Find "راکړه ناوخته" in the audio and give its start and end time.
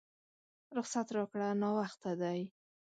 1.15-2.11